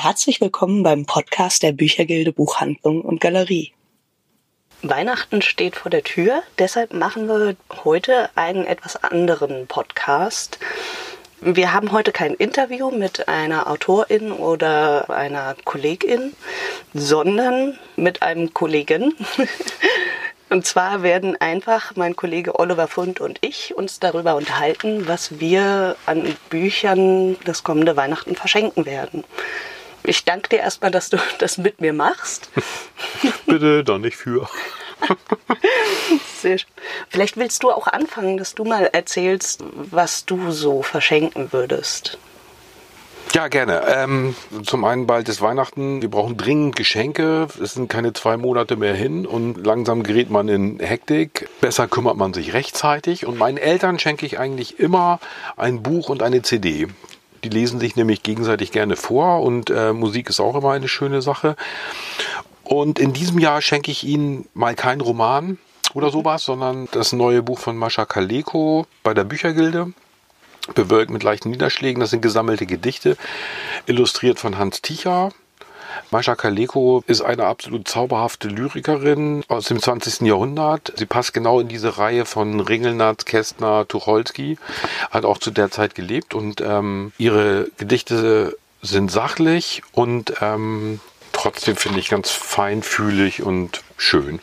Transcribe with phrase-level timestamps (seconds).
[0.00, 3.72] Herzlich willkommen beim Podcast der Büchergilde Buchhandlung und Galerie.
[4.80, 10.60] Weihnachten steht vor der Tür, deshalb machen wir heute einen etwas anderen Podcast.
[11.40, 16.32] Wir haben heute kein Interview mit einer Autorin oder einer Kollegin,
[16.94, 19.14] sondern mit einem Kollegen.
[20.48, 25.96] Und zwar werden einfach mein Kollege Oliver Fund und ich uns darüber unterhalten, was wir
[26.06, 29.24] an Büchern das kommende Weihnachten verschenken werden.
[30.04, 32.50] Ich danke dir erstmal, dass du das mit mir machst.
[33.46, 34.48] Bitte, doch nicht für.
[36.40, 36.68] Sehr schön.
[37.08, 42.18] Vielleicht willst du auch anfangen, dass du mal erzählst, was du so verschenken würdest.
[43.34, 43.82] Ja, gerne.
[43.86, 44.34] Ähm,
[44.64, 46.00] zum einen bald ist Weihnachten.
[46.00, 47.48] Wir brauchen dringend Geschenke.
[47.62, 51.48] Es sind keine zwei Monate mehr hin und langsam gerät man in Hektik.
[51.60, 53.26] Besser kümmert man sich rechtzeitig.
[53.26, 55.20] Und meinen Eltern schenke ich eigentlich immer
[55.56, 56.88] ein Buch und eine CD.
[57.44, 61.22] Die lesen sich nämlich gegenseitig gerne vor und äh, Musik ist auch immer eine schöne
[61.22, 61.56] Sache.
[62.64, 65.58] Und in diesem Jahr schenke ich Ihnen mal keinen Roman
[65.94, 69.92] oder sowas, sondern das neue Buch von Mascha Kaleko bei der Büchergilde.
[70.74, 72.00] Bewölkt mit leichten Niederschlägen.
[72.00, 73.16] Das sind gesammelte Gedichte,
[73.86, 75.30] illustriert von Hans Ticher.
[76.10, 80.22] Mascha Kaleko ist eine absolut zauberhafte Lyrikerin aus dem 20.
[80.22, 80.92] Jahrhundert.
[80.96, 84.58] Sie passt genau in diese Reihe von Ringelnatz, Kästner, Tucholsky,
[85.10, 91.00] hat auch zu der Zeit gelebt und ähm, ihre Gedichte sind sachlich und ähm,
[91.32, 94.40] trotzdem finde ich ganz feinfühlig und schön.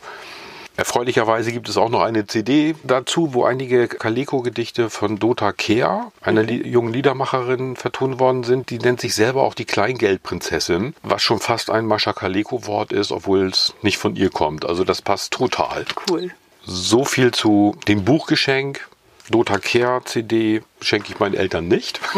[0.77, 6.43] Erfreulicherweise gibt es auch noch eine CD dazu, wo einige Kaleko-Gedichte von Dota Kehr, einer
[6.43, 8.69] li jungen Liedermacherin, vertont worden sind.
[8.69, 13.47] Die nennt sich selber auch die Kleingeldprinzessin, was schon fast ein Mascha Kaleko-Wort ist, obwohl
[13.47, 14.65] es nicht von ihr kommt.
[14.65, 15.85] Also das passt total.
[16.09, 16.31] Cool.
[16.65, 18.87] So viel zu dem Buchgeschenk.
[19.29, 21.99] Dota Kehr CD schenke ich meinen Eltern nicht.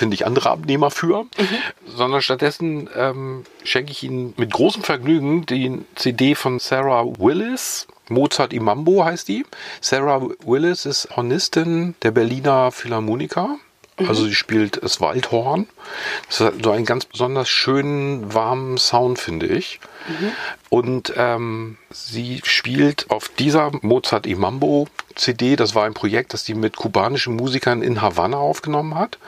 [0.00, 1.28] finde ich andere Abnehmer für, mhm.
[1.86, 7.86] sondern stattdessen ähm, schenke ich Ihnen mit großem Vergnügen die CD von Sarah Willis.
[8.08, 9.44] Mozart Imambo heißt die.
[9.82, 13.58] Sarah Willis ist Hornistin der Berliner Philharmoniker.
[14.08, 15.66] Also sie spielt das Waldhorn.
[16.28, 19.80] Das hat so einen ganz besonders schönen, warmen Sound, finde ich.
[20.08, 20.32] Mhm.
[20.68, 26.54] Und ähm, sie spielt auf dieser Mozart Imambo CD, das war ein Projekt, das sie
[26.54, 29.18] mit kubanischen Musikern in Havanna aufgenommen hat.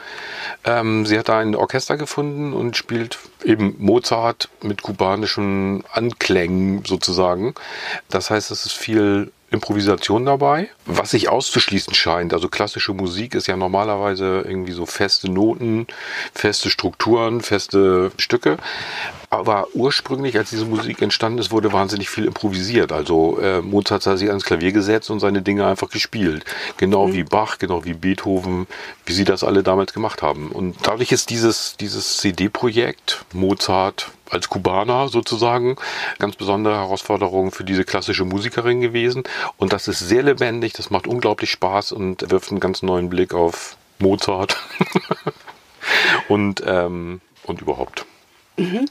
[0.65, 7.55] Ähm, sie hat da ein Orchester gefunden und spielt eben Mozart mit kubanischen Anklängen sozusagen.
[8.09, 12.33] Das heißt, es ist viel Improvisation dabei, was sich auszuschließen scheint.
[12.33, 15.87] Also klassische Musik ist ja normalerweise irgendwie so feste Noten,
[16.35, 18.57] feste Strukturen, feste Stücke.
[19.31, 22.93] Aber ursprünglich, als diese Musik entstanden ist, wurde wahnsinnig viel improvisiert.
[22.93, 26.45] Also äh, Mozart hat sich ans Klavier gesetzt und seine Dinge einfach gespielt.
[26.77, 27.15] Genau mhm.
[27.15, 28.67] wie Bach, genau wie Beethoven,
[29.07, 30.51] wie sie das alle damals gemacht haben.
[30.51, 35.77] Und dadurch ist dieses, dieses CD-Projekt Mozart als Kubaner sozusagen
[36.19, 39.25] ganz besondere Herausforderung für diese klassische Musikerin gewesen.
[39.57, 43.35] Und das ist sehr lebendig, das macht unglaublich Spaß und wirft einen ganz neuen Blick
[43.35, 44.57] auf Mozart
[46.29, 48.05] und, ähm, und überhaupt.
[48.57, 48.89] Mhm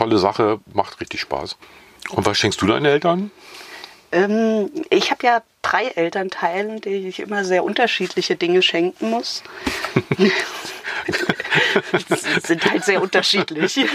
[0.00, 1.56] tolle Sache, macht richtig Spaß.
[2.10, 3.30] Und was schenkst du deinen Eltern?
[4.12, 9.42] Ähm, ich habe ja drei Elternteilen, die ich immer sehr unterschiedliche Dinge schenken muss.
[12.42, 13.86] sind halt sehr unterschiedlich.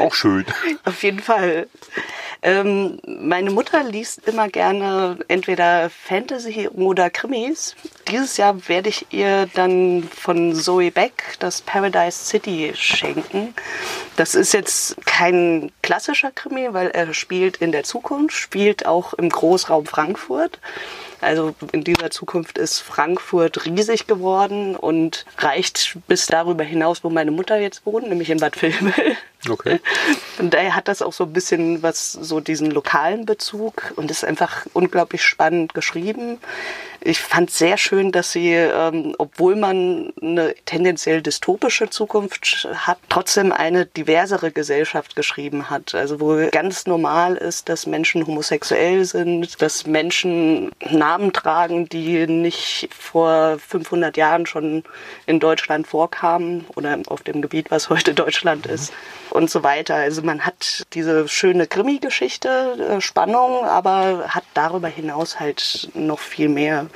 [0.00, 0.46] Auch schön.
[0.84, 1.68] Auf jeden Fall.
[2.42, 7.76] Ähm, meine Mutter liest immer gerne entweder Fantasy oder Krimis.
[8.10, 13.54] Dieses Jahr werde ich ihr dann von Zoe Beck das Paradise City schenken.
[14.16, 19.28] Das ist jetzt kein klassischer Krimi, weil er spielt in der Zukunft, spielt auch im
[19.28, 20.58] Großraum Frankfurt.
[21.20, 27.30] Also in dieser Zukunft ist Frankfurt riesig geworden und reicht bis darüber hinaus, wo meine
[27.30, 28.92] Mutter jetzt wohnt, nämlich in Bad Vilbel.
[29.48, 29.80] Okay.
[30.38, 34.24] Und daher hat das auch so ein bisschen was, so diesen lokalen Bezug und ist
[34.24, 36.38] einfach unglaublich spannend geschrieben.
[37.02, 43.52] Ich fand sehr schön, dass sie, ähm, obwohl man eine tendenziell dystopische Zukunft hat, trotzdem
[43.52, 45.94] eine diversere Gesellschaft geschrieben hat.
[45.94, 52.90] Also wo ganz normal ist, dass Menschen homosexuell sind, dass Menschen Namen tragen, die nicht
[52.92, 54.84] vor 500 Jahren schon
[55.24, 58.92] in Deutschland vorkamen oder auf dem Gebiet, was heute Deutschland ist
[59.30, 59.94] und so weiter.
[59.94, 66.50] Also man hat diese schöne Krimi-Geschichte, äh, Spannung, aber hat darüber hinaus halt noch viel
[66.50, 66.89] mehr.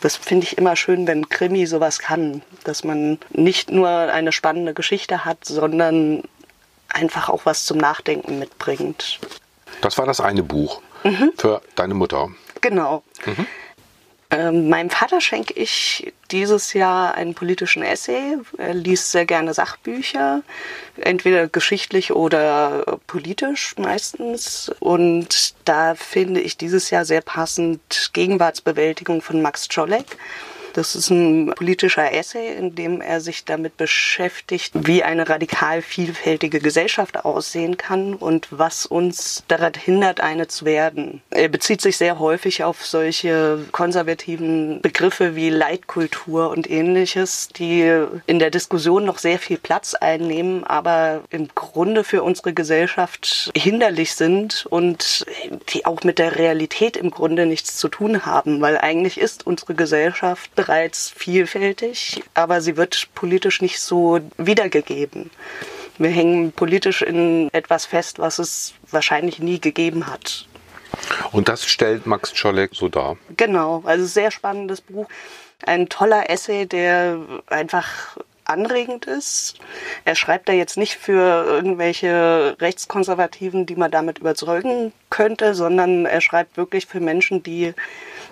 [0.00, 4.72] Das finde ich immer schön, wenn Krimi sowas kann, dass man nicht nur eine spannende
[4.72, 6.22] Geschichte hat, sondern
[6.88, 9.20] einfach auch was zum Nachdenken mitbringt.
[9.82, 11.32] Das war das eine Buch mhm.
[11.36, 12.30] für deine Mutter.
[12.60, 13.02] Genau.
[13.26, 13.46] Mhm.
[14.32, 18.36] Ähm, meinem Vater schenke ich dieses Jahr einen politischen Essay.
[18.58, 20.42] Er liest sehr gerne Sachbücher,
[21.00, 24.70] entweder geschichtlich oder politisch meistens.
[24.78, 30.16] Und da finde ich dieses Jahr sehr passend Gegenwartsbewältigung von Max Czolek.
[30.72, 36.60] Das ist ein politischer Essay, in dem er sich damit beschäftigt, wie eine radikal vielfältige
[36.60, 41.22] Gesellschaft aussehen kann und was uns daran hindert, eine zu werden.
[41.30, 47.90] Er bezieht sich sehr häufig auf solche konservativen Begriffe wie Leitkultur und ähnliches, die
[48.26, 54.14] in der Diskussion noch sehr viel Platz einnehmen, aber im Grunde für unsere Gesellschaft hinderlich
[54.14, 55.26] sind und
[55.70, 59.74] die auch mit der Realität im Grunde nichts zu tun haben, weil eigentlich ist unsere
[59.74, 65.30] Gesellschaft bereits vielfältig, aber sie wird politisch nicht so wiedergegeben.
[65.96, 70.46] Wir hängen politisch in etwas fest, was es wahrscheinlich nie gegeben hat.
[71.32, 73.16] Und das stellt Max Czolek so dar.
[73.38, 75.08] Genau, also sehr spannendes Buch.
[75.64, 79.54] Ein toller Essay, der einfach anregend ist.
[80.04, 86.20] Er schreibt da jetzt nicht für irgendwelche Rechtskonservativen, die man damit überzeugen könnte, sondern er
[86.20, 87.72] schreibt wirklich für Menschen, die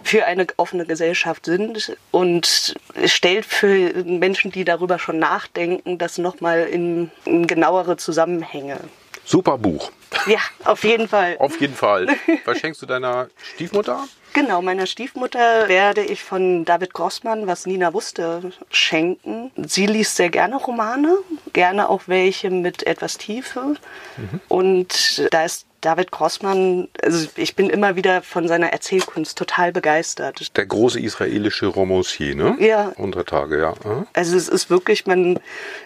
[0.03, 2.75] für eine offene Gesellschaft sind und
[3.05, 8.79] stellt für Menschen, die darüber schon nachdenken, das nochmal in, in genauere Zusammenhänge.
[9.25, 9.93] Super Buch.
[10.27, 11.37] Ja, auf jeden Fall.
[11.39, 12.06] Auf jeden Fall.
[12.47, 14.09] Was schenkst du deiner Stiefmutter?
[14.33, 19.51] Genau, meiner Stiefmutter werde ich von David Grossmann, was Nina wusste, schenken.
[19.56, 21.17] Sie liest sehr gerne Romane,
[21.53, 23.77] gerne auch welche mit etwas Tiefe.
[24.17, 24.41] Mhm.
[24.49, 30.57] Und da ist David Grossmann, also ich bin immer wieder von seiner Erzählkunst total begeistert.
[30.57, 32.57] Der große israelische Romancier, ne?
[32.59, 32.93] Ja.
[32.97, 33.75] Unter Tage, ja.
[33.85, 34.07] Aha.
[34.13, 35.39] Also es ist wirklich, man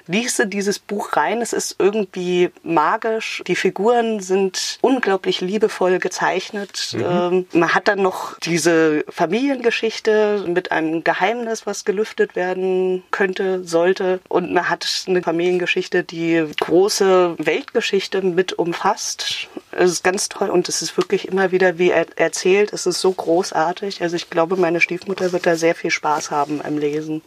[0.06, 3.42] liest dieses Buch rein, es ist irgendwie magisch.
[3.46, 6.92] Die Figuren sind unglaublich liebevoll gezeichnet.
[6.92, 7.04] Mhm.
[7.04, 14.20] Ähm, man hat dann noch diese Familiengeschichte mit einem Geheimnis, was gelüftet werden könnte, sollte.
[14.28, 19.48] Und man hat eine Familiengeschichte, die große Weltgeschichte mit umfasst
[19.84, 23.00] es ist ganz toll und es ist wirklich immer wieder, wie er erzählt, es ist
[23.00, 24.02] so großartig.
[24.02, 27.22] Also ich glaube, meine Stiefmutter wird da sehr viel Spaß haben beim Lesen.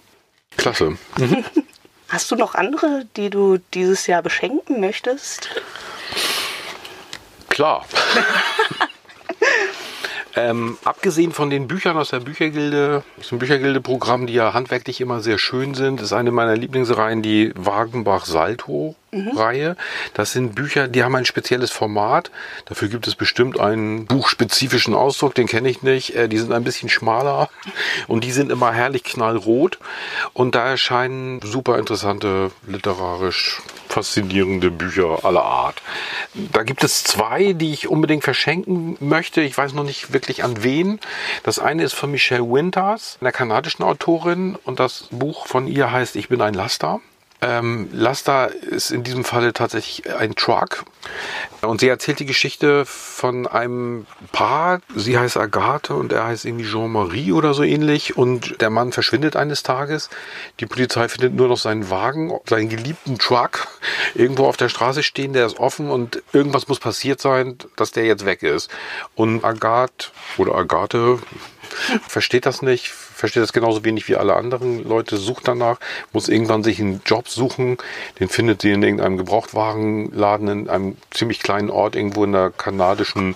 [0.57, 0.97] Klasse.
[1.17, 1.43] Mhm.
[2.07, 5.49] Hast du noch andere, die du dieses Jahr beschenken möchtest?
[7.49, 7.85] Klar.
[10.35, 15.21] Ähm, abgesehen von den Büchern aus der Büchergilde, aus dem Büchergilde-Programm, die ja handwerklich immer
[15.21, 18.95] sehr schön sind, ist eine meiner Lieblingsreihen die Wagenbach-Salto
[19.35, 19.75] Reihe.
[20.13, 22.31] Das sind Bücher, die haben ein spezielles Format.
[22.65, 26.15] Dafür gibt es bestimmt einen buchspezifischen Ausdruck, den kenne ich nicht.
[26.15, 27.49] Äh, die sind ein bisschen schmaler
[28.07, 29.79] und die sind immer herrlich knallrot.
[30.33, 33.61] Und da erscheinen super interessante, literarisch
[33.95, 35.81] faszinierende Bücher aller Art.
[36.33, 39.39] Da gibt es zwei, die ich unbedingt verschenken möchte.
[39.39, 40.99] Ich weiß noch nicht wirklich an wen.
[41.43, 46.17] Das eine ist von Michelle Winters, einer kanadischen Autorin, und das Buch von ihr heißt
[46.17, 46.99] Ich bin ein Laster.
[47.41, 50.85] Ähm, Laster ist in diesem Falle tatsächlich ein Truck.
[51.61, 54.79] Und sie erzählt die Geschichte von einem Paar.
[54.95, 58.17] Sie heißt Agathe und er heißt irgendwie Jean-Marie oder so ähnlich.
[58.17, 60.09] Und der Mann verschwindet eines Tages.
[60.59, 63.67] Die Polizei findet nur noch seinen Wagen, seinen geliebten Truck,
[64.15, 65.33] irgendwo auf der Straße stehen.
[65.33, 68.71] Der ist offen und irgendwas muss passiert sein, dass der jetzt weg ist.
[69.15, 70.07] Und Agathe
[70.37, 71.19] oder Agathe
[72.07, 75.79] versteht das nicht, versteht das genauso wenig wie alle anderen Leute, sucht danach,
[76.13, 77.77] muss irgendwann sich einen Job suchen,
[78.19, 83.35] den findet sie in irgendeinem Gebrauchtwagenladen in einem ziemlich kleinen Ort irgendwo in der kanadischen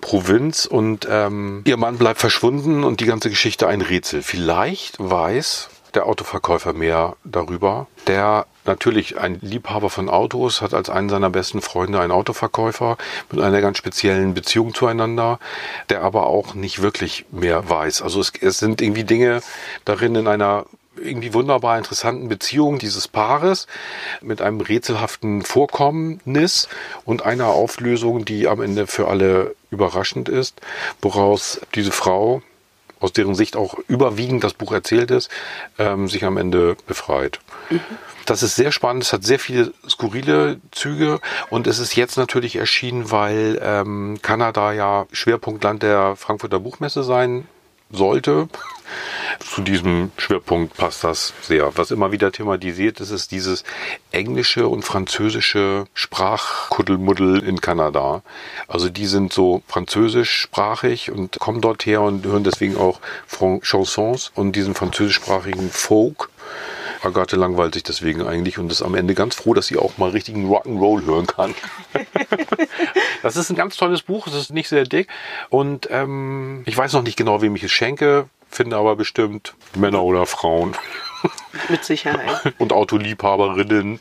[0.00, 4.22] Provinz und ähm, ihr Mann bleibt verschwunden und die ganze Geschichte ein Rätsel.
[4.22, 7.86] Vielleicht weiß der Autoverkäufer mehr darüber.
[8.06, 12.96] Der natürlich ein Liebhaber von Autos, hat als einen seiner besten Freunde einen Autoverkäufer
[13.30, 15.38] mit einer ganz speziellen Beziehung zueinander,
[15.90, 18.02] der aber auch nicht wirklich mehr weiß.
[18.02, 19.40] Also es, es sind irgendwie Dinge
[19.84, 23.66] darin in einer irgendwie wunderbar interessanten Beziehung dieses Paares
[24.20, 26.68] mit einem rätselhaften Vorkommnis
[27.04, 30.60] und einer Auflösung, die am Ende für alle überraschend ist,
[31.02, 32.42] woraus diese Frau,
[33.04, 35.30] aus deren Sicht auch überwiegend das Buch erzählt ist,
[35.78, 37.38] ähm, sich am Ende befreit.
[37.68, 37.80] Mhm.
[38.24, 41.20] Das ist sehr spannend, es hat sehr viele skurrile Züge
[41.50, 47.46] und es ist jetzt natürlich erschienen, weil ähm, Kanada ja Schwerpunktland der Frankfurter Buchmesse sein
[47.90, 48.48] sollte.
[49.40, 51.76] Zu diesem Schwerpunkt passt das sehr.
[51.76, 53.64] Was immer wieder thematisiert ist, ist dieses
[54.12, 58.22] englische und französische Sprachkuddelmuddel in Kanada.
[58.68, 63.00] Also die sind so französischsprachig und kommen dort her und hören deswegen auch
[63.62, 66.28] Chansons und diesen französischsprachigen Folk
[67.04, 70.10] Agathe langweilt sich deswegen eigentlich und ist am Ende ganz froh, dass sie auch mal
[70.10, 71.54] richtigen Rock'n'Roll hören kann.
[73.22, 75.08] das ist ein ganz tolles Buch, es ist nicht sehr dick
[75.50, 80.02] und ähm, ich weiß noch nicht genau, wem ich es schenke, finde aber bestimmt Männer
[80.02, 80.76] oder Frauen.
[81.68, 82.52] Mit Sicherheit.
[82.58, 84.00] und Autoliebhaberinnen,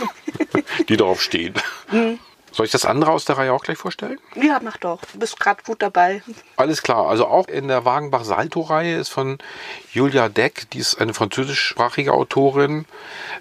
[0.88, 1.54] die darauf stehen.
[1.90, 2.18] Mhm.
[2.52, 4.18] Soll ich das andere aus der Reihe auch gleich vorstellen?
[4.34, 5.00] Ja, mach doch.
[5.12, 6.22] Du bist gerade gut dabei.
[6.56, 7.08] Alles klar.
[7.08, 9.38] Also auch in der Wagenbach-Salto-Reihe ist von
[9.92, 12.86] Julia Deck, die ist eine französischsprachige Autorin,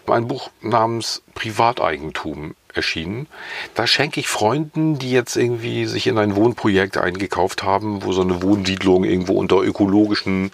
[0.08, 3.28] ein Buch namens Privateigentum erschienen.
[3.74, 8.22] Da schenke ich Freunden, die jetzt irgendwie sich in ein Wohnprojekt eingekauft haben, wo so
[8.22, 10.52] eine Wohnsiedlung irgendwo unter ökologischen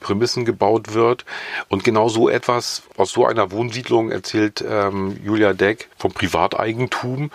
[0.00, 1.24] Prämissen gebaut wird.
[1.68, 7.30] Und genau so etwas aus so einer Wohnsiedlung erzählt ähm, Julia Deck vom Privateigentum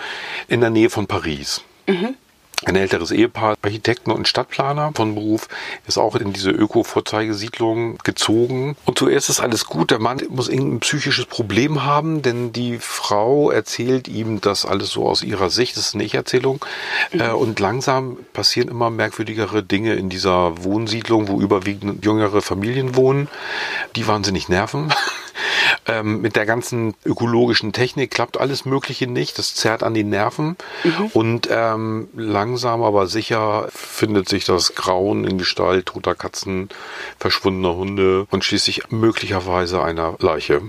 [0.47, 1.63] in der Nähe von Paris.
[1.87, 2.15] Mhm.
[2.65, 5.47] Ein älteres Ehepaar, Architekten und Stadtplaner von Beruf,
[5.85, 8.75] ist auch in diese Öko-Vorzeigesiedlung gezogen.
[8.83, 9.91] Und zuerst ist alles gut.
[9.91, 15.07] Der Mann muss irgendein psychisches Problem haben, denn die Frau erzählt ihm das alles so
[15.07, 15.77] aus ihrer Sicht.
[15.77, 16.65] Das ist eine Ich-Erzählung.
[17.11, 17.21] Mhm.
[17.21, 23.27] Äh, und langsam passieren immer merkwürdigere Dinge in dieser Wohnsiedlung, wo überwiegend jüngere Familien wohnen,
[23.95, 24.91] die wahnsinnig nerven.
[25.87, 29.37] Ähm, mit der ganzen ökologischen Technik klappt alles Mögliche nicht.
[29.37, 30.57] Das zerrt an die Nerven.
[30.83, 31.05] Mhm.
[31.13, 36.67] Und ähm, langsam aber sicher findet sich das Grauen in Gestalt toter Katzen,
[37.19, 40.61] verschwundener Hunde und schließlich möglicherweise einer Leiche.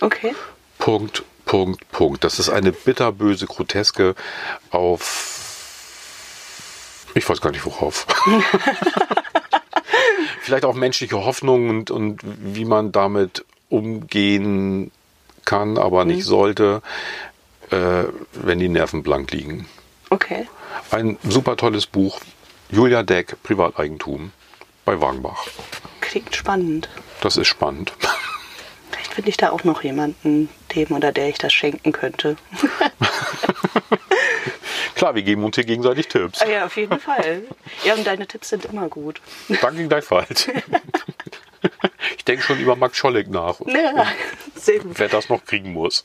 [0.00, 0.34] Okay.
[0.78, 2.24] Punkt, Punkt, Punkt.
[2.24, 4.14] Das ist eine bitterböse Groteske
[4.70, 5.38] auf.
[7.14, 8.06] Ich weiß gar nicht worauf.
[10.42, 14.90] Vielleicht auch menschliche Hoffnung und, und wie man damit umgehen
[15.46, 16.22] kann, aber nicht mhm.
[16.28, 16.82] sollte,
[17.70, 19.66] äh, wenn die Nerven blank liegen.
[20.10, 20.46] Okay.
[20.90, 22.20] Ein super tolles Buch.
[22.70, 24.32] Julia Deck, Privateigentum
[24.84, 25.46] bei Wagenbach.
[26.00, 26.88] Klingt spannend.
[27.20, 27.92] Das ist spannend.
[28.90, 32.36] Vielleicht finde ich da auch noch jemanden, dem oder der ich das schenken könnte.
[35.00, 36.42] Klar, wir geben uns hier gegenseitig Tipps.
[36.42, 37.44] Ah ja, auf jeden Fall.
[37.84, 39.22] Ja, und deine Tipps sind immer gut.
[39.62, 40.46] Danke gleichfalls.
[42.18, 43.60] Ich denke schon über Max Scholleck nach.
[43.64, 44.06] Ja,
[44.56, 44.98] sehr gut.
[44.98, 46.04] Wer das noch kriegen muss.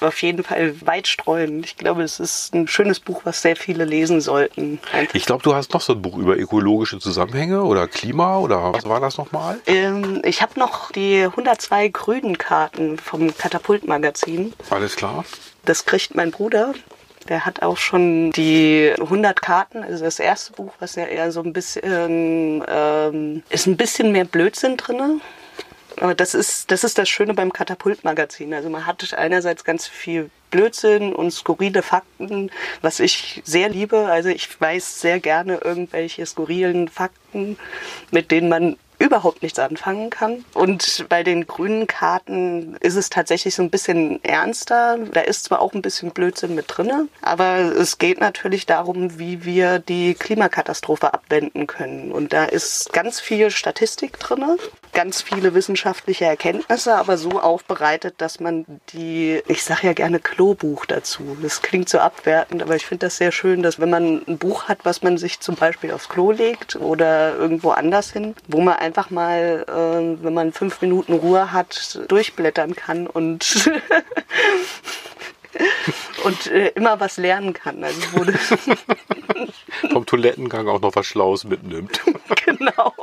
[0.00, 1.64] Auf jeden Fall weit streuen.
[1.64, 4.78] Ich glaube, es ist ein schönes Buch, was sehr viele lesen sollten.
[4.92, 5.16] Einfach.
[5.16, 8.88] Ich glaube, du hast noch so ein Buch über ökologische Zusammenhänge oder Klima oder was
[8.88, 9.60] war das nochmal?
[9.66, 14.52] Ähm, ich habe noch die 102 grünen Karten vom Katapult-Magazin.
[14.70, 15.24] Alles klar.
[15.64, 16.74] Das kriegt mein Bruder.
[17.28, 21.42] Der hat auch schon die 100 Karten, also das erste Buch, was ja eher so
[21.42, 25.20] ein bisschen, ähm, ist ein bisschen mehr Blödsinn drin.
[25.98, 28.52] Aber das ist, das ist das Schöne beim Katapult-Magazin.
[28.52, 32.50] Also man hat einerseits ganz viel Blödsinn und skurrile Fakten,
[32.82, 34.06] was ich sehr liebe.
[34.06, 37.58] Also ich weiß sehr gerne irgendwelche skurrilen Fakten,
[38.10, 40.44] mit denen man überhaupt nichts anfangen kann.
[40.54, 44.98] Und bei den grünen Karten ist es tatsächlich so ein bisschen ernster.
[45.12, 49.44] Da ist zwar auch ein bisschen Blödsinn mit drinne, aber es geht natürlich darum, wie
[49.44, 52.12] wir die Klimakatastrophe abwenden können.
[52.12, 54.56] Und da ist ganz viel Statistik drinne,
[54.96, 60.86] ganz viele wissenschaftliche Erkenntnisse, aber so aufbereitet, dass man die, ich sage ja gerne Klobuch
[60.86, 61.36] dazu.
[61.42, 64.68] Das klingt so abwertend, aber ich finde das sehr schön, dass wenn man ein Buch
[64.68, 68.76] hat, was man sich zum Beispiel aufs Klo legt oder irgendwo anders hin, wo man
[68.76, 73.44] einfach mal, äh, wenn man fünf Minuten Ruhe hat, durchblättern kann und
[76.24, 77.84] und äh, immer was lernen kann.
[77.84, 78.32] Also wurde
[79.92, 82.00] vom Toilettengang auch noch was Schlaues mitnimmt.
[82.46, 82.94] genau.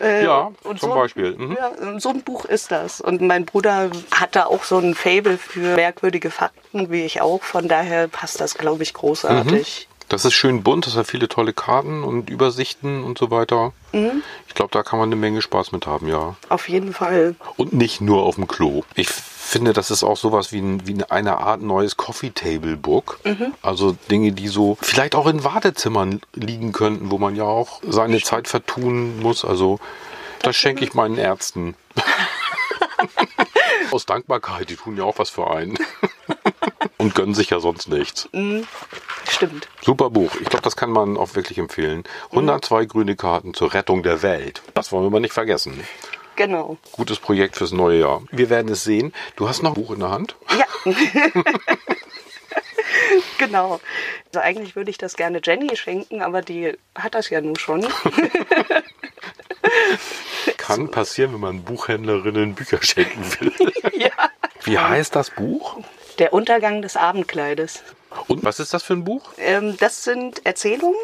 [0.00, 1.36] Äh, ja, zum so, Beispiel.
[1.36, 1.56] Mhm.
[1.58, 3.00] Ja, so ein Buch ist das.
[3.00, 7.42] Und mein Bruder hat da auch so ein Fable für merkwürdige Fakten, wie ich auch.
[7.42, 9.88] Von daher passt das, glaube ich, großartig.
[9.90, 9.95] Mhm.
[10.08, 13.72] Das ist schön bunt, das hat viele tolle Karten und Übersichten und so weiter.
[13.92, 14.22] Mhm.
[14.46, 16.36] Ich glaube, da kann man eine Menge Spaß mit haben, ja.
[16.48, 17.34] Auf jeden Fall.
[17.56, 18.84] Und nicht nur auf dem Klo.
[18.94, 23.18] Ich finde, das ist auch sowas wie, ein, wie eine Art neues Coffee Table Book.
[23.24, 23.52] Mhm.
[23.62, 28.20] Also Dinge, die so vielleicht auch in Wartezimmern liegen könnten, wo man ja auch seine
[28.22, 29.44] Zeit vertun muss.
[29.44, 29.78] Also
[30.38, 31.74] das, das schenke ich meinen Ärzten.
[33.90, 35.76] Aus Dankbarkeit, die tun ja auch was für einen.
[36.98, 38.28] Und gönnen sich ja sonst nichts.
[38.32, 38.66] Mhm.
[39.36, 39.68] Stimmt.
[39.82, 40.34] Super Buch.
[40.40, 42.04] Ich glaube, das kann man auch wirklich empfehlen.
[42.30, 42.88] 102 mhm.
[42.88, 44.62] grüne Karten zur Rettung der Welt.
[44.72, 45.84] Das wollen wir mal nicht vergessen.
[46.36, 46.78] Genau.
[46.92, 48.22] Gutes Projekt fürs neue Jahr.
[48.30, 49.12] Wir werden es sehen.
[49.36, 50.36] Du hast noch ein Buch in der Hand?
[50.58, 50.64] Ja.
[53.38, 53.78] genau.
[54.28, 57.86] Also eigentlich würde ich das gerne Jenny schenken, aber die hat das ja nun schon.
[60.56, 63.52] Kann passieren, wenn man Buchhändlerinnen Bücher schenken will.
[63.98, 64.12] ja.
[64.64, 65.76] Wie heißt das Buch?
[66.18, 67.82] Der Untergang des Abendkleides.
[68.28, 69.32] Und was ist das für ein Buch?
[69.38, 70.98] Ähm, das sind Erzählungen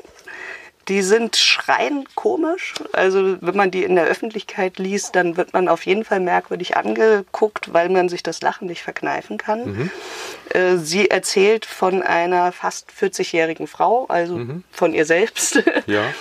[0.89, 2.75] Die sind schreiend komisch.
[2.93, 6.77] Also wenn man die in der Öffentlichkeit liest, dann wird man auf jeden Fall merkwürdig
[6.77, 9.65] angeguckt, weil man sich das Lachen nicht verkneifen kann.
[9.65, 9.91] Mhm.
[10.51, 14.65] Äh, sie erzählt von einer fast 40-jährigen Frau, also mhm.
[14.73, 15.63] von ihr selbst.
[15.87, 16.05] Ja.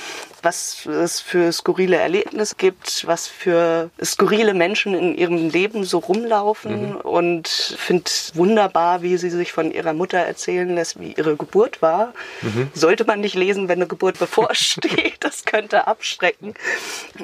[0.43, 6.91] was es für skurrile Erlebnisse gibt, was für skurrile Menschen in ihrem Leben so rumlaufen
[6.91, 6.95] mhm.
[6.97, 12.13] und finde wunderbar, wie sie sich von ihrer Mutter erzählen lässt, wie ihre Geburt war.
[12.41, 12.69] Mhm.
[12.73, 16.53] Sollte man nicht lesen, wenn eine Geburt bevorsteht, das könnte abschrecken.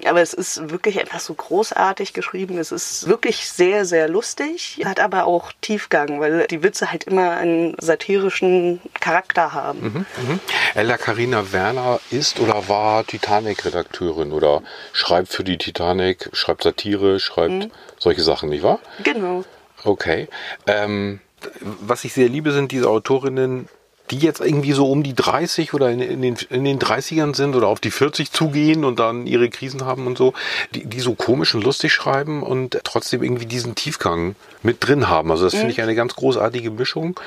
[0.06, 2.58] Aber es ist wirklich etwas so großartig geschrieben.
[2.58, 7.32] Es ist wirklich sehr, sehr lustig, hat aber auch Tiefgang, weil die Witze halt immer
[7.32, 9.82] einen satirischen Charakter haben.
[9.82, 10.06] Mhm.
[10.28, 10.40] mhm.
[10.76, 14.62] Ella Karina Werner ist oder war Titanic-Redakteurin oder
[14.94, 17.72] schreibt für die Titanic, schreibt Satire, schreibt mhm.
[17.98, 18.80] solche Sachen, nicht wahr?
[19.04, 19.44] Genau.
[19.84, 20.28] Okay.
[20.66, 21.20] Ähm,
[21.62, 23.70] was ich sehr liebe, sind diese Autorinnen,
[24.12, 27.56] die jetzt irgendwie so um die 30 oder in, in, den, in den 30ern sind
[27.56, 30.34] oder auf die 40 zugehen und dann ihre Krisen haben und so,
[30.74, 35.32] die, die so komisch und lustig schreiben und trotzdem irgendwie diesen Tiefgang mit drin haben.
[35.32, 35.60] Also das mhm.
[35.60, 37.20] finde ich eine ganz großartige Mischung.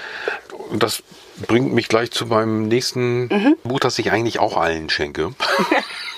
[0.71, 1.03] Und das
[1.47, 3.57] bringt mich gleich zu meinem nächsten mhm.
[3.65, 5.35] Buch, das ich eigentlich auch allen schenke.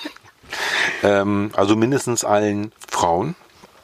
[1.03, 3.35] ähm, also mindestens allen Frauen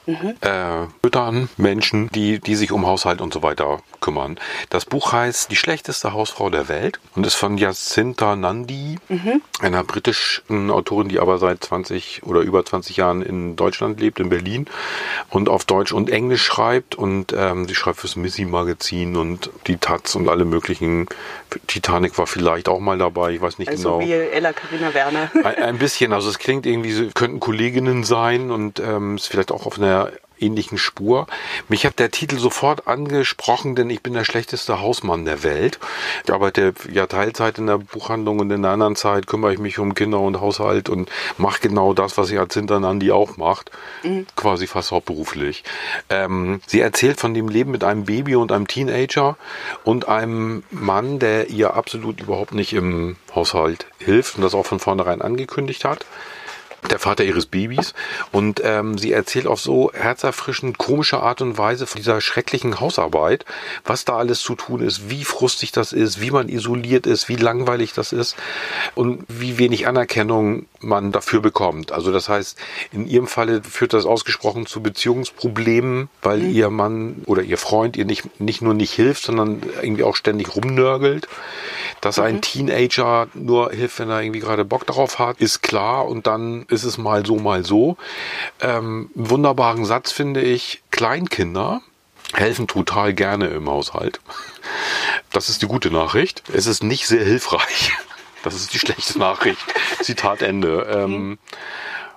[0.09, 0.35] mhm.
[0.41, 4.39] äh, Müttern, Menschen, die, die sich um Haushalt und so weiter kümmern.
[4.69, 9.41] Das Buch heißt Die schlechteste Hausfrau der Welt und ist von Jacinta Nandi, mhm.
[9.61, 14.29] einer britischen Autorin, die aber seit 20 oder über 20 Jahren in Deutschland lebt, in
[14.29, 14.65] Berlin
[15.29, 19.77] und auf Deutsch und Englisch schreibt und ähm, sie schreibt fürs Missy Magazin und die
[19.77, 21.07] Taz und alle möglichen.
[21.67, 24.07] Titanic war vielleicht auch mal dabei, ich weiß nicht also genau.
[24.07, 25.31] Wie Ella Karina Werner.
[25.43, 29.51] Ein, ein, bisschen, also es klingt irgendwie, sie könnten Kolleginnen sein und ähm, ist vielleicht
[29.51, 29.98] auch auf einer
[30.41, 31.27] ähnlichen Spur.
[31.67, 35.79] Mich hat der Titel sofort angesprochen, denn ich bin der schlechteste Hausmann der Welt.
[36.25, 39.79] Ich arbeite ja Teilzeit in der Buchhandlung und in der anderen Zeit kümmere ich mich
[39.79, 43.71] um Kinder und Haushalt und mache genau das, was ich als Hinternandi auch macht.
[44.03, 44.25] Mhm.
[44.35, 45.63] Quasi fast hauptberuflich.
[46.09, 49.37] Ähm, sie erzählt von dem Leben mit einem Baby und einem Teenager
[49.83, 54.79] und einem Mann, der ihr absolut überhaupt nicht im Haushalt hilft und das auch von
[54.79, 56.05] vornherein angekündigt hat
[56.89, 57.93] der Vater ihres Babys.
[58.31, 63.45] Und ähm, sie erzählt auf so herzerfrischend komische Art und Weise von dieser schrecklichen Hausarbeit,
[63.85, 67.35] was da alles zu tun ist, wie frustig das ist, wie man isoliert ist, wie
[67.35, 68.35] langweilig das ist
[68.95, 71.91] und wie wenig Anerkennung man dafür bekommt.
[71.91, 72.57] Also das heißt,
[72.91, 76.49] in ihrem Falle führt das ausgesprochen zu Beziehungsproblemen, weil mhm.
[76.51, 80.55] ihr Mann oder ihr Freund ihr nicht, nicht nur nicht hilft, sondern irgendwie auch ständig
[80.55, 81.27] rumnörgelt.
[82.01, 82.23] Dass mhm.
[82.23, 86.65] ein Teenager nur hilft, wenn er irgendwie gerade Bock darauf hat, ist klar und dann
[86.69, 87.97] ist es mal so, mal so.
[88.61, 91.81] Ähm, wunderbaren Satz finde ich, Kleinkinder
[92.33, 94.19] helfen total gerne im Haushalt.
[95.31, 96.43] Das ist die gute Nachricht.
[96.53, 97.91] Es ist nicht sehr hilfreich.
[98.43, 99.63] Das ist die schlechte Nachricht.
[100.01, 100.87] Zitat Ende.
[100.91, 101.37] Ähm,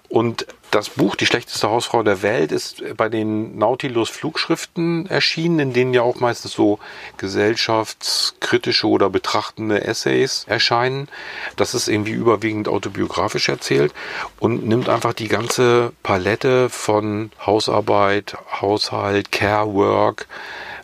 [0.08, 5.72] und das Buch Die schlechteste Hausfrau der Welt ist bei den Nautilus Flugschriften erschienen, in
[5.72, 6.78] denen ja auch meistens so
[7.18, 11.08] gesellschaftskritische oder betrachtende Essays erscheinen.
[11.56, 13.92] Das ist irgendwie überwiegend autobiografisch erzählt
[14.38, 20.26] und nimmt einfach die ganze Palette von Hausarbeit, Haushalt, Care Work,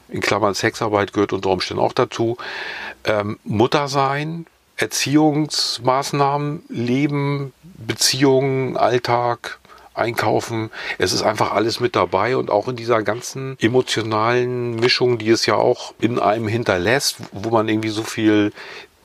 [0.09, 2.39] in Klammern Sexarbeit gehört unter Umständen auch dazu,
[3.05, 4.47] ähm, Muttersein,
[4.79, 9.59] Erziehungsmaßnahmen, Leben, Beziehungen, Alltag,
[9.95, 10.71] Einkaufen.
[10.99, 15.45] Es ist einfach alles mit dabei und auch in dieser ganzen emotionalen Mischung, die es
[15.47, 18.53] ja auch in einem hinterlässt, wo man irgendwie so viel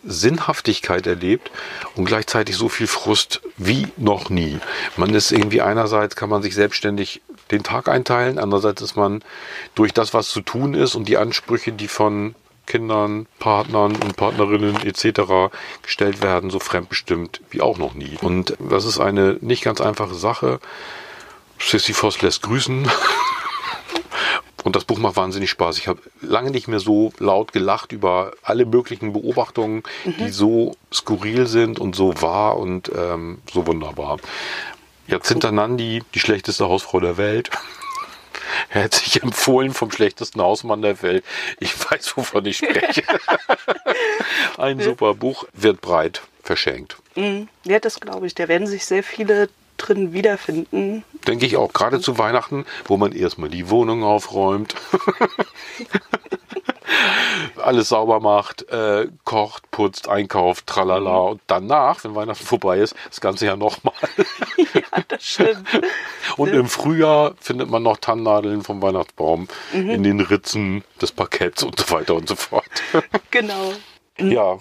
[0.05, 1.49] Sinnhaftigkeit erlebt
[1.95, 4.59] und gleichzeitig so viel Frust wie noch nie.
[4.97, 9.23] Man ist irgendwie einerseits kann man sich selbstständig den Tag einteilen, andererseits ist man
[9.75, 14.77] durch das, was zu tun ist und die Ansprüche, die von Kindern, Partnern und Partnerinnen
[14.83, 15.51] etc.
[15.81, 18.17] gestellt werden, so fremdbestimmt wie auch noch nie.
[18.21, 20.59] Und das ist eine nicht ganz einfache Sache.
[21.59, 22.89] Sisyphos lässt grüßen.
[24.63, 25.77] Und das Buch macht wahnsinnig Spaß.
[25.77, 30.15] Ich habe lange nicht mehr so laut gelacht über alle möglichen Beobachtungen, mhm.
[30.19, 34.19] die so skurril sind und so wahr und ähm, so wunderbar.
[35.07, 37.49] Jacinta Nandi, die schlechteste Hausfrau der Welt.
[38.69, 41.23] Herzlich empfohlen vom schlechtesten Hausmann der Welt.
[41.59, 43.03] Ich weiß, wovon ich spreche.
[44.57, 46.97] Ein super Buch wird breit verschenkt.
[47.15, 47.47] Mhm.
[47.63, 48.35] Ja, das glaube ich.
[48.35, 51.03] Da werden sich sehr viele drin wiederfinden.
[51.27, 54.75] Denke ich auch, gerade zu Weihnachten, wo man erstmal die Wohnung aufräumt.
[57.57, 61.17] alles sauber macht, äh, kocht, putzt, einkauft, tralala.
[61.17, 63.93] Und danach, wenn Weihnachten vorbei ist, das ganze Jahr nochmal.
[64.73, 65.67] ja, das stimmt.
[66.37, 69.89] Und im Frühjahr findet man noch Tannennadeln vom Weihnachtsbaum mhm.
[69.89, 72.65] in den Ritzen des Parketts und so weiter und so fort.
[73.29, 73.73] Genau.
[74.17, 74.57] Ja,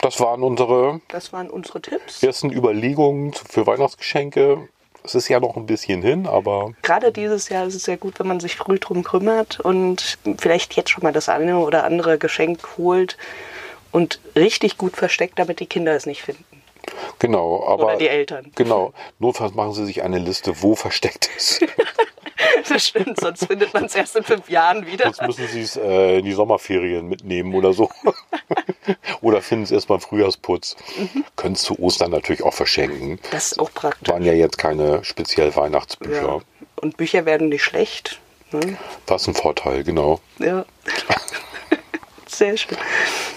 [0.00, 2.22] das waren unsere Das waren unsere Tipps.
[2.22, 4.68] ersten Überlegungen für Weihnachtsgeschenke.
[5.06, 8.18] Es ist ja noch ein bisschen hin, aber Gerade dieses Jahr ist es sehr gut,
[8.18, 12.18] wenn man sich früh drum kümmert und vielleicht jetzt schon mal das eine oder andere
[12.18, 13.16] Geschenk holt
[13.92, 16.44] und richtig gut versteckt, damit die Kinder es nicht finden.
[17.20, 17.64] genau.
[17.66, 18.50] Aber Oder die Eltern.
[18.56, 18.92] Genau.
[19.20, 21.64] Notfalls machen Sie sich eine Liste, wo versteckt ist.
[22.68, 25.04] Das stimmt, sonst findet man es erst in fünf Jahren wieder.
[25.12, 27.90] Sonst müssen Sie es äh, in die Sommerferien mitnehmen oder so.
[29.20, 30.76] oder finden es erst beim Frühjahrsputz.
[31.36, 33.18] Können es zu Ostern natürlich auch verschenken.
[33.30, 34.08] Das ist auch praktisch.
[34.08, 36.22] Waren ja jetzt keine speziell Weihnachtsbücher.
[36.22, 36.40] Ja.
[36.76, 38.20] Und Bücher werden nicht schlecht.
[38.52, 38.76] Ne?
[39.06, 40.20] Das ist ein Vorteil, genau.
[40.38, 40.64] Ja.
[42.26, 42.76] Sehr schön.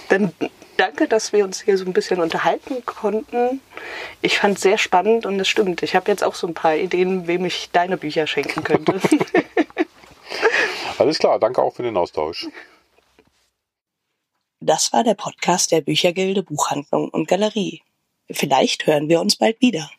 [0.09, 0.33] Dann
[0.77, 3.61] danke, dass wir uns hier so ein bisschen unterhalten konnten.
[4.21, 5.83] Ich fand es sehr spannend und es stimmt.
[5.83, 8.99] Ich habe jetzt auch so ein paar Ideen, wem ich deine Bücher schenken könnte.
[10.97, 12.47] Alles klar, danke auch für den Austausch.
[14.61, 17.81] Das war der Podcast der Büchergilde Buchhandlung und Galerie.
[18.29, 19.89] Vielleicht hören wir uns bald wieder.